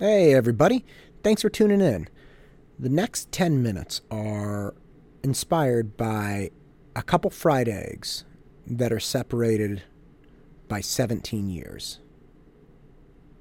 [0.00, 0.86] Hey, everybody.
[1.22, 2.08] Thanks for tuning in.
[2.78, 4.74] The next 10 minutes are
[5.22, 6.52] inspired by
[6.96, 8.24] a couple fried eggs
[8.66, 9.82] that are separated
[10.68, 11.98] by 17 years.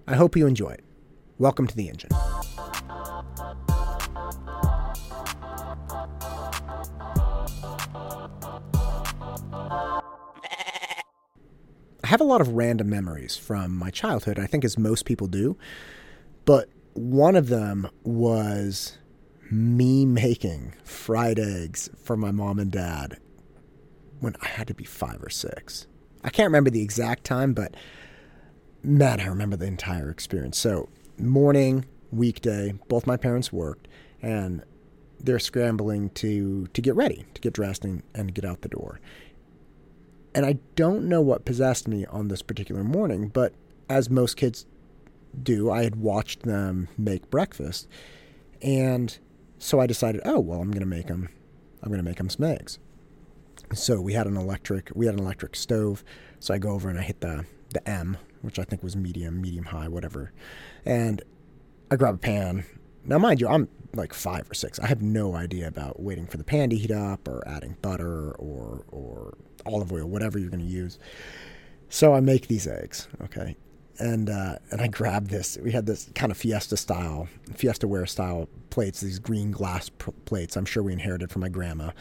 [0.05, 0.83] I hope you enjoy it.
[1.37, 2.09] Welcome to the engine.
[12.03, 15.27] I have a lot of random memories from my childhood, I think as most people
[15.27, 15.57] do.
[16.49, 18.97] But one of them was
[19.51, 23.19] me making fried eggs for my mom and dad
[24.19, 25.85] when I had to be five or six.
[26.23, 27.75] I can't remember the exact time, but
[28.81, 30.57] man, I remember the entire experience.
[30.57, 33.87] So, morning, weekday, both my parents worked,
[34.19, 34.63] and
[35.19, 38.99] they're scrambling to to get ready, to get dressed and, and get out the door.
[40.33, 43.53] And I don't know what possessed me on this particular morning, but
[43.87, 44.65] as most kids
[45.41, 47.87] do, I had watched them make breakfast,
[48.61, 49.17] and
[49.57, 51.29] so I decided, oh well, I'm going to make them.
[51.81, 52.77] I'm going to make them some eggs.
[53.73, 54.91] So we had an electric.
[54.95, 56.03] We had an electric stove.
[56.39, 59.41] So I go over and I hit the the M, which I think was medium,
[59.41, 60.31] medium high, whatever,
[60.85, 61.21] and
[61.91, 62.65] I grab a pan.
[63.05, 64.79] Now, mind you, I'm like five or six.
[64.79, 68.31] I have no idea about waiting for the pan to heat up or adding butter
[68.31, 70.99] or or olive oil, whatever you're going to use.
[71.89, 73.55] So I make these eggs, okay,
[73.99, 75.57] and uh, and I grabbed this.
[75.61, 80.11] We had this kind of Fiesta style, Fiesta ware style plates, these green glass pr-
[80.25, 80.55] plates.
[80.55, 81.91] I'm sure we inherited from my grandma,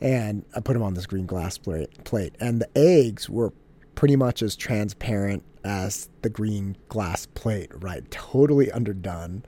[0.00, 2.04] and I put them on this green glass plate.
[2.04, 3.52] Plate, and the eggs were
[3.94, 8.10] pretty much as transparent as the green glass plate, right?
[8.10, 9.44] Totally underdone,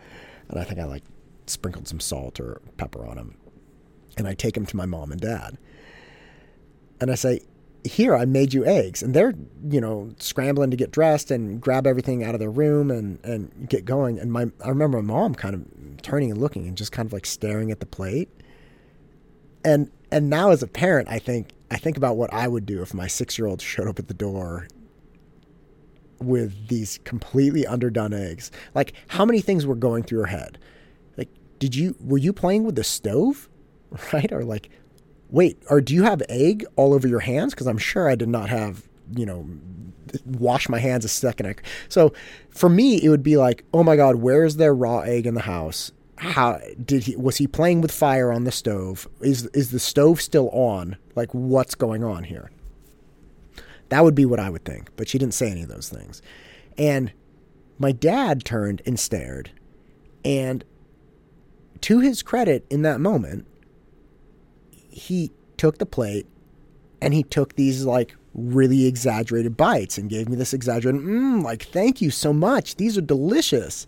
[0.49, 1.05] and I think I like
[1.47, 3.37] sprinkled some salt or pepper on them,
[4.17, 5.59] and I take them to my mom and dad,
[7.01, 7.41] and I say,
[7.87, 9.03] here I made you eggs.
[9.03, 9.35] And they're
[9.69, 13.69] you know scrambling to get dressed and grab everything out of their room and and
[13.69, 14.19] get going.
[14.19, 17.13] And my I remember my mom kind of turning and looking and just kind of
[17.13, 18.29] like staring at the plate.
[19.65, 22.83] And and now as a parent I think I think about what I would do
[22.83, 24.69] if my 6-year-old showed up at the door
[26.21, 28.51] with these completely underdone eggs.
[28.75, 30.59] Like how many things were going through her head?
[31.17, 31.29] Like
[31.59, 33.49] did you were you playing with the stove?
[34.13, 34.33] Right?
[34.33, 34.69] Or like
[35.31, 37.55] wait, or do you have egg all over your hands?
[37.55, 39.47] Because I'm sure I did not have, you know,
[40.25, 41.61] wash my hands a second.
[41.89, 42.13] So
[42.51, 45.35] for me, it would be like, oh my God, where is there raw egg in
[45.35, 45.93] the house?
[46.19, 49.07] How did he, was he playing with fire on the stove?
[49.21, 50.97] Is, is the stove still on?
[51.15, 52.51] Like, what's going on here?
[53.91, 54.91] That would be what I would think.
[54.97, 56.23] But she didn't say any of those things.
[56.79, 57.13] And
[57.79, 59.51] my dad turned and stared.
[60.25, 60.65] And
[61.83, 63.47] to his credit in that moment,
[64.97, 66.27] he took the plate
[67.03, 71.65] and he took these like really exaggerated bites and gave me this exaggerated, mmm, like,
[71.65, 72.77] thank you so much.
[72.77, 73.87] These are delicious.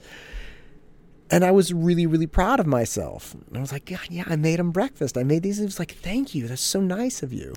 [1.30, 3.34] And I was really, really proud of myself.
[3.34, 5.18] And I was like, yeah, yeah, I made him breakfast.
[5.18, 5.58] I made these.
[5.58, 6.46] He was like, thank you.
[6.46, 7.54] That's so nice of you.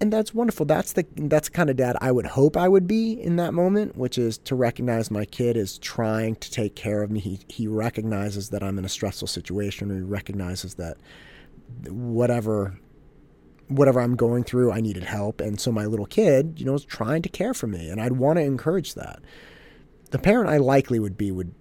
[0.00, 0.66] And that's wonderful.
[0.66, 3.54] That's the that's the kind of dad I would hope I would be in that
[3.54, 7.18] moment, which is to recognize my kid is trying to take care of me.
[7.18, 10.98] He he recognizes that I'm in a stressful situation, or he recognizes that
[11.88, 12.78] whatever
[13.68, 15.40] whatever I'm going through, I needed help.
[15.40, 17.88] And so my little kid, you know, was trying to care for me.
[17.88, 19.20] And I'd want to encourage that.
[20.10, 21.52] The parent I likely would be would,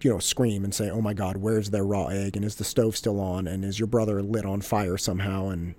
[0.00, 2.34] you know, scream and say, Oh my God, where's there raw egg?
[2.36, 3.46] And is the stove still on?
[3.46, 5.48] And is your brother lit on fire somehow?
[5.48, 5.74] And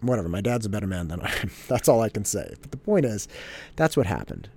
[0.00, 0.28] whatever.
[0.28, 1.50] My dad's a better man than I am.
[1.68, 2.54] That's all I can say.
[2.60, 3.28] But the point is,
[3.76, 4.48] that's what happened.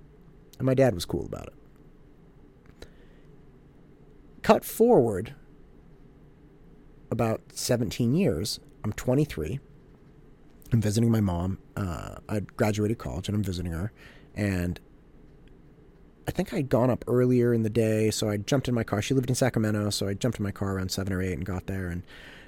[0.58, 2.86] And my dad was cool about it.
[4.42, 5.34] Cut forward
[7.10, 8.60] about 17 years.
[8.82, 9.60] I'm 23.
[10.72, 11.58] I'm visiting my mom.
[11.76, 13.92] Uh, I graduated college and I'm visiting her.
[14.34, 14.80] And
[16.26, 19.02] I think I'd gone up earlier in the day, so I jumped in my car.
[19.02, 21.44] She lived in Sacramento, so I jumped in my car around seven or eight and
[21.44, 22.02] got there and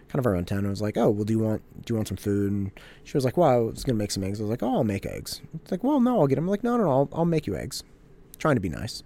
[0.09, 0.65] kind of around ten.
[0.65, 2.71] I was like, "Oh, well, do you want do you want some food?" And
[3.05, 4.85] she was like, "Well, I was gonna make some eggs." I was like, "Oh, I'll
[4.85, 7.09] make eggs." It's like, "Well, no, I'll get them." I'm like, "No, no, no, I'll,
[7.13, 7.85] I'll make you eggs."
[8.39, 9.03] trying to be nice.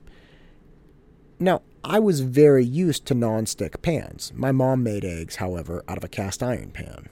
[1.42, 4.30] Now, I was very used to non-stick pans.
[4.36, 7.08] My mom made eggs, however, out of a cast iron pan.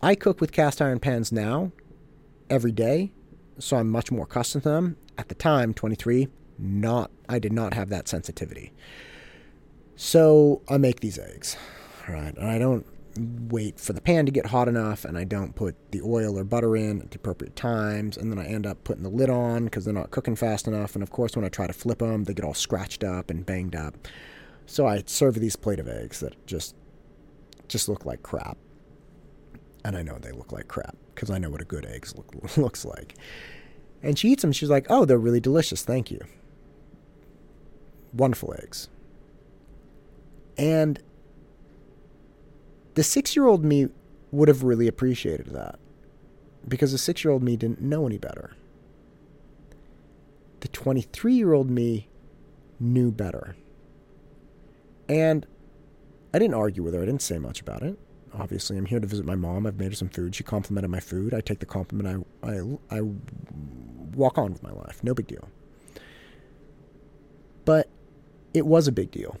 [0.00, 1.70] I cook with cast iron pans now,
[2.48, 3.12] every day,
[3.58, 4.96] so I'm much more accustomed to them.
[5.18, 6.28] At the time, 23,
[6.58, 8.72] not I did not have that sensitivity.
[9.96, 11.58] So I make these eggs,
[12.08, 12.34] right?
[12.34, 12.86] And I don't
[13.18, 16.44] wait for the pan to get hot enough and I don't put the oil or
[16.44, 19.64] butter in at the appropriate times and then I end up putting the lid on
[19.64, 22.24] because they're not cooking fast enough and of course when I try to flip them
[22.24, 24.08] they get all scratched up and banged up.
[24.66, 26.74] So I serve these plate of eggs that just
[27.68, 28.58] just look like crap.
[29.84, 32.34] And I know they look like crap because I know what a good egg look,
[32.56, 33.14] looks like.
[34.02, 34.52] And she eats them.
[34.52, 35.82] She's like, "Oh, they're really delicious.
[35.82, 36.20] Thank you."
[38.12, 38.88] wonderful eggs.
[40.56, 41.00] And
[43.00, 43.88] the six year old me
[44.30, 45.78] would have really appreciated that
[46.68, 48.52] because the six year old me didn't know any better.
[50.60, 52.10] The 23 year old me
[52.78, 53.56] knew better.
[55.08, 55.46] And
[56.34, 57.98] I didn't argue with her, I didn't say much about it.
[58.34, 59.66] Obviously, I'm here to visit my mom.
[59.66, 60.34] I've made her some food.
[60.34, 61.32] She complimented my food.
[61.32, 62.26] I take the compliment.
[62.42, 63.00] I, I, I
[64.14, 65.02] walk on with my life.
[65.02, 65.48] No big deal.
[67.64, 67.88] But
[68.52, 69.38] it was a big deal.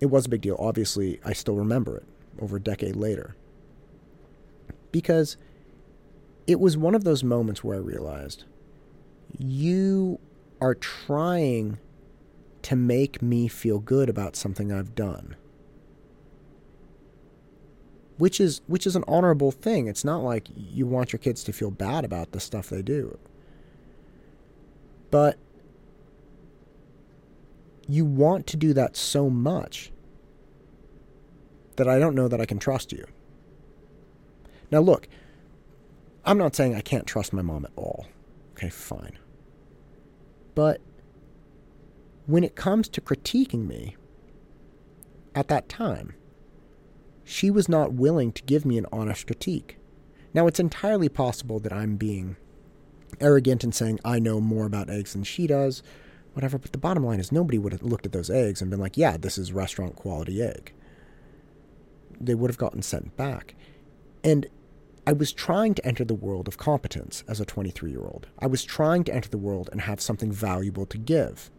[0.00, 0.54] It was a big deal.
[0.60, 2.04] Obviously, I still remember it
[2.40, 3.36] over a decade later.
[4.90, 5.36] Because
[6.46, 8.44] it was one of those moments where I realized
[9.38, 10.18] you
[10.60, 11.78] are trying
[12.62, 15.36] to make me feel good about something I've done.
[18.18, 19.88] Which is which is an honorable thing.
[19.88, 23.18] It's not like you want your kids to feel bad about the stuff they do.
[25.10, 25.38] But
[27.88, 29.91] you want to do that so much
[31.76, 33.04] that I don't know that I can trust you.
[34.70, 35.08] Now, look,
[36.24, 38.06] I'm not saying I can't trust my mom at all.
[38.52, 39.18] Okay, fine.
[40.54, 40.80] But
[42.26, 43.96] when it comes to critiquing me,
[45.34, 46.14] at that time,
[47.24, 49.78] she was not willing to give me an honest critique.
[50.34, 52.36] Now, it's entirely possible that I'm being
[53.20, 55.82] arrogant and saying I know more about eggs than she does,
[56.34, 58.80] whatever, but the bottom line is nobody would have looked at those eggs and been
[58.80, 60.72] like, yeah, this is restaurant quality egg.
[62.24, 63.54] They would have gotten sent back.
[64.24, 64.46] And
[65.06, 68.28] I was trying to enter the world of competence as a 23 year old.
[68.38, 71.50] I was trying to enter the world and have something valuable to give.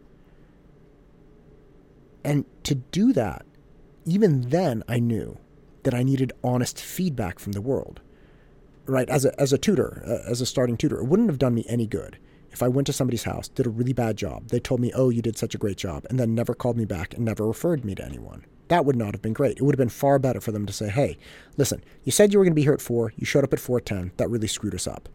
[2.24, 3.44] And to do that,
[4.06, 5.38] even then, I knew
[5.82, 8.00] that I needed honest feedback from the world.
[8.86, 9.08] Right?
[9.08, 11.64] As a, as a tutor, uh, as a starting tutor, it wouldn't have done me
[11.68, 12.18] any good
[12.54, 14.48] if I went to somebody's house, did a really bad job.
[14.48, 16.84] They told me, oh, you did such a great job, and then never called me
[16.84, 18.44] back and never referred me to anyone.
[18.68, 19.58] That would not have been great.
[19.58, 21.18] It would have been far better for them to say, hey,
[21.56, 23.12] listen, you said you were going to be here at 4.
[23.16, 24.12] You showed up at 4.10.
[24.16, 25.08] That really screwed us up.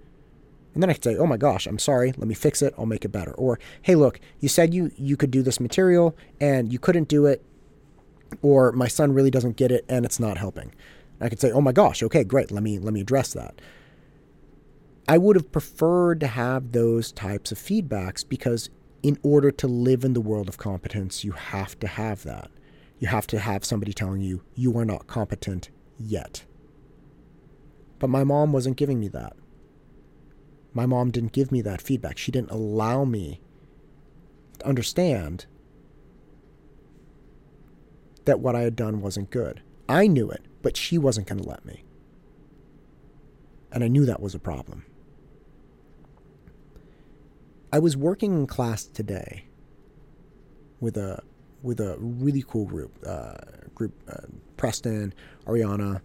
[0.73, 2.13] And then I could say, oh my gosh, I'm sorry.
[2.15, 2.73] Let me fix it.
[2.77, 3.31] I'll make it better.
[3.31, 7.25] Or, hey, look, you said you, you could do this material and you couldn't do
[7.25, 7.43] it.
[8.43, 10.73] Or my son really doesn't get it and it's not helping.
[11.19, 12.51] I could say, oh my gosh, okay, great.
[12.51, 13.59] Let me, let me address that.
[15.07, 18.69] I would have preferred to have those types of feedbacks because
[19.01, 22.51] in order to live in the world of competence, you have to have that.
[22.99, 26.43] You have to have somebody telling you, you are not competent yet.
[27.97, 29.35] But my mom wasn't giving me that.
[30.73, 32.17] My mom didn't give me that feedback.
[32.17, 33.41] She didn't allow me
[34.59, 35.45] to understand
[38.25, 39.61] that what I had done wasn't good.
[39.87, 41.83] I knew it, but she wasn't going to let me.
[43.71, 44.85] And I knew that was a problem.
[47.71, 49.45] I was working in class today
[50.79, 51.23] with a
[51.61, 53.35] with a really cool group, uh,
[53.75, 54.27] group uh,
[54.57, 55.13] Preston,
[55.45, 56.01] Ariana,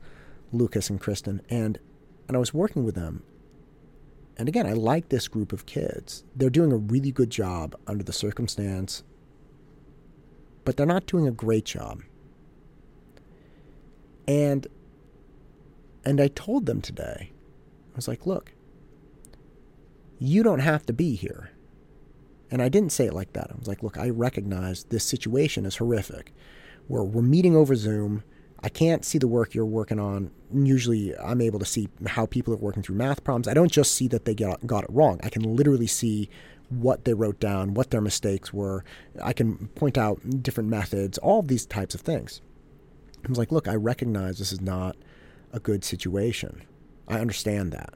[0.53, 1.79] Lucas, and Kristen, and
[2.27, 3.23] and I was working with them.
[4.37, 6.25] And again, I like this group of kids.
[6.35, 9.05] They're doing a really good job under the circumstance,
[10.65, 12.03] but they're not doing a great job.
[14.27, 14.67] And
[16.05, 17.31] and I told them today,
[17.93, 18.53] I was like, look,
[20.19, 21.51] you don't have to be here.
[22.55, 23.51] And I didn't say it like that.
[23.51, 26.33] I was like, look, I recognize this situation is horrific.
[26.87, 28.23] Where we're meeting over Zoom.
[28.63, 30.31] I can't see the work you're working on.
[30.53, 33.49] Usually, I'm able to see how people are working through math problems.
[33.49, 35.19] I don't just see that they got, got it wrong.
[35.25, 36.31] I can literally see
[36.69, 38.85] what they wrote down, what their mistakes were.
[39.21, 42.41] I can point out different methods, all these types of things.
[43.25, 44.95] I was like, look, I recognize this is not
[45.53, 46.63] a good situation.
[47.09, 47.95] I understand that.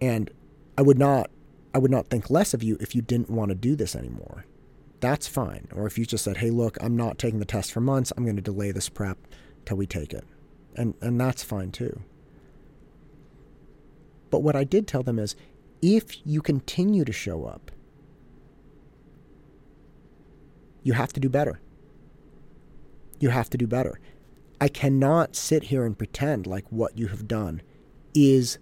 [0.00, 0.30] And
[0.78, 1.30] I would not
[1.74, 4.44] I would not think less of you if you didn't want to do this anymore.
[5.00, 5.68] That's fine.
[5.74, 8.12] Or if you just said, hey, look, I'm not taking the test for months.
[8.16, 9.18] I'm going to delay this prep
[9.64, 10.24] till we take it.
[10.74, 12.02] And, and that's fine too.
[14.30, 15.36] But what I did tell them is
[15.80, 17.70] if you continue to show up,
[20.82, 21.60] you have to do better.
[23.20, 24.00] You have to do better.
[24.60, 27.62] I cannot sit here and pretend like what you have done
[28.14, 28.58] is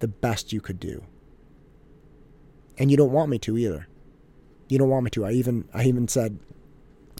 [0.00, 1.04] the best you could do
[2.78, 3.86] and you don't want me to either.
[4.68, 5.24] You don't want me to.
[5.24, 6.38] I even I even said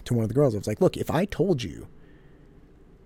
[0.04, 1.88] to one of the girls, I was like, look, if I told you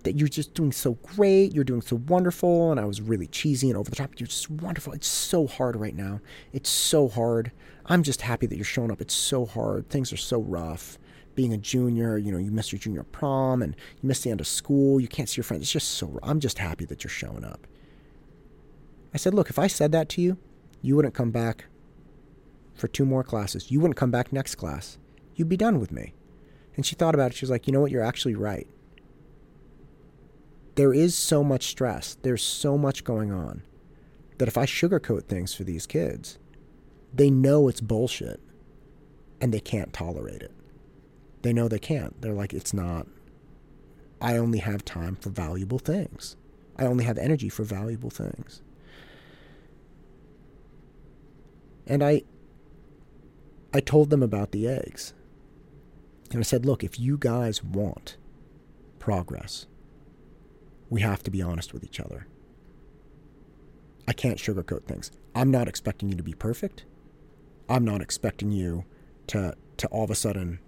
[0.03, 3.69] that you're just doing so great, you're doing so wonderful, and I was really cheesy
[3.69, 4.93] and over the top, you're just wonderful.
[4.93, 6.21] It's so hard right now.
[6.53, 7.51] It's so hard.
[7.87, 9.01] I'm just happy that you're showing up.
[9.01, 9.89] It's so hard.
[9.89, 10.97] Things are so rough.
[11.33, 14.39] Being a junior, you know, you missed your junior prom and you missed the end
[14.39, 15.01] of school.
[15.01, 15.63] You can't see your friends.
[15.63, 16.17] It's just so.
[16.23, 17.67] I'm just happy that you're showing up.
[19.13, 20.37] I said, look, if I said that to you,
[20.81, 21.65] you wouldn't come back
[22.75, 23.71] for two more classes.
[23.71, 24.97] You wouldn't come back next class.
[25.35, 26.13] you'd be done with me.
[26.75, 27.37] And she thought about it.
[27.37, 27.91] She was like, you know what?
[27.91, 28.67] You're actually right.
[30.75, 32.15] There is so much stress.
[32.21, 33.63] There's so much going on
[34.37, 36.37] that if I sugarcoat things for these kids,
[37.13, 38.41] they know it's bullshit
[39.39, 40.51] and they can't tolerate it.
[41.41, 42.21] They know they can't.
[42.21, 43.07] They're like, it's not.
[44.21, 46.35] I only have time for valuable things.
[46.77, 48.61] I only have energy for valuable things.
[51.87, 52.23] And I
[53.75, 55.13] I told them about the eggs.
[56.31, 58.15] And I said, look, if you guys want
[58.99, 59.65] progress,
[60.89, 62.25] we have to be honest with each other.
[64.07, 65.11] I can't sugarcoat things.
[65.35, 66.85] I'm not expecting you to be perfect.
[67.67, 68.85] I'm not expecting you
[69.27, 70.59] to to all of a sudden,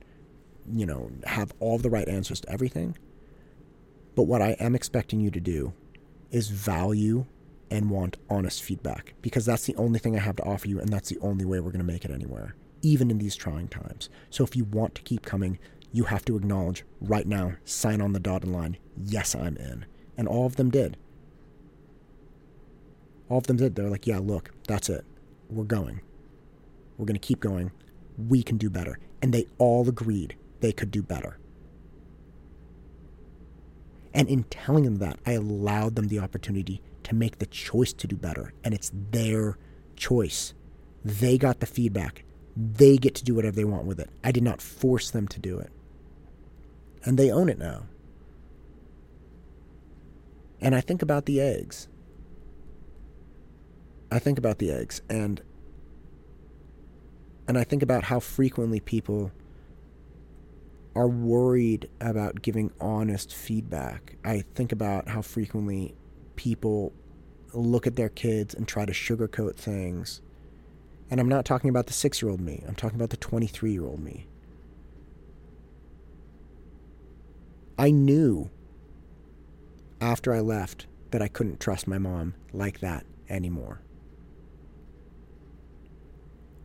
[0.70, 2.98] you know, have all the right answers to everything.
[4.16, 5.72] But what I am expecting you to do
[6.30, 7.26] is value
[7.72, 10.90] and want honest feedback because that's the only thing I have to offer you and
[10.90, 14.10] that's the only way we're going to make it anywhere even in these trying times.
[14.30, 15.60] So if you want to keep coming,
[15.92, 19.86] you have to acknowledge right now, sign on the dotted line, yes, I'm in.
[20.18, 20.98] And all of them did.
[23.30, 23.76] All of them did.
[23.76, 25.06] They're like, yeah, look, that's it.
[25.50, 26.02] We're going.
[26.98, 27.72] We're going to keep going.
[28.18, 29.00] We can do better.
[29.22, 31.38] And they all agreed they could do better.
[34.14, 38.08] And in telling them that, I allowed them the opportunity to make the choice to
[38.08, 38.54] do better.
[38.64, 39.58] And it's their
[39.96, 40.54] choice.
[41.06, 42.24] They got the feedback.
[42.60, 44.10] They get to do whatever they want with it.
[44.24, 45.72] I did not force them to do it.
[47.06, 47.84] And they own it now.
[50.60, 51.88] And I think about the eggs.
[54.12, 55.42] I think about the eggs and
[57.48, 59.32] and I think about how frequently people
[60.96, 64.18] are worried about giving honest feedback.
[64.26, 65.96] I think about how frequently
[66.36, 66.92] people
[67.54, 70.22] look at their kids and try to sugarcoat things
[71.10, 73.72] and I'm not talking about the six year old me, I'm talking about the 23
[73.72, 74.28] year old me.
[77.78, 78.50] I knew
[80.02, 83.82] after I left that I couldn't trust my mom like that anymore.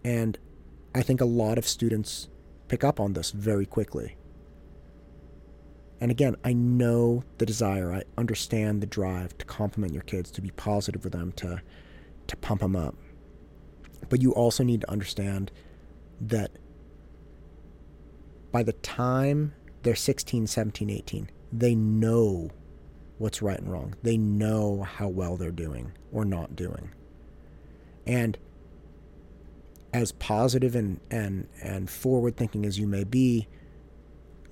[0.05, 0.39] And
[0.95, 2.29] I think a lot of students
[2.69, 4.17] pick up on this very quickly.
[6.01, 10.41] And again, I know the desire, I understand the drive to compliment your kids, to
[10.41, 11.63] be positive with them, to,
[12.27, 12.97] to pump them up.
[14.13, 15.51] But you also need to understand
[16.21, 16.51] that
[18.51, 19.55] by the time
[19.85, 22.51] they're 16, 17, 18, they know
[23.17, 23.95] what's right and wrong.
[24.03, 26.91] They know how well they're doing or not doing.
[28.07, 28.37] And
[29.95, 33.49] as positive and, and, and forward thinking as you may be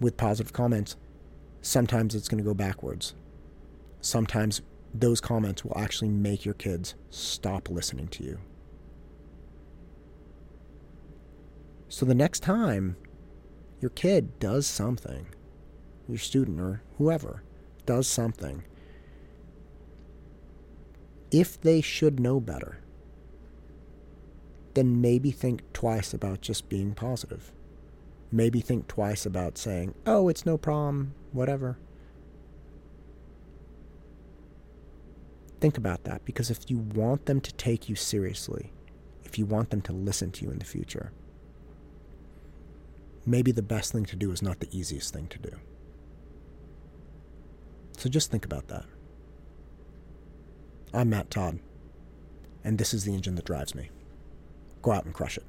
[0.00, 0.96] with positive comments,
[1.60, 3.12] sometimes it's going to go backwards.
[4.00, 4.62] Sometimes
[4.94, 8.38] those comments will actually make your kids stop listening to you.
[11.90, 12.96] So the next time
[13.80, 15.26] your kid does something,
[16.08, 17.42] your student or whoever
[17.84, 18.62] does something,
[21.32, 22.78] if they should know better,
[24.74, 27.50] then maybe think twice about just being positive.
[28.30, 31.76] Maybe think twice about saying, oh, it's no problem, whatever.
[35.60, 38.72] Think about that because if you want them to take you seriously,
[39.24, 41.10] if you want them to listen to you in the future,
[43.26, 45.50] maybe the best thing to do is not the easiest thing to do.
[47.96, 48.84] So just think about that.
[50.92, 51.60] I'm Matt Todd,
[52.64, 53.90] and this is the engine that drives me.
[54.82, 55.44] Go out and crush it.